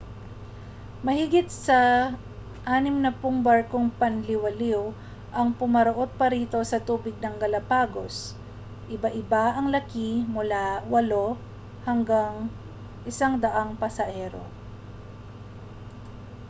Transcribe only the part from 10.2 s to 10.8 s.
mula